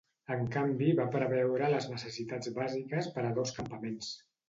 En 0.35 0.39
canvi, 0.55 0.87
va 0.99 1.05
preveure 1.17 1.69
les 1.75 1.89
necessitats 1.93 2.53
bàsiques 2.59 3.15
per 3.19 3.29
a 3.31 3.39
dos 3.41 3.59
campaments. 3.63 4.15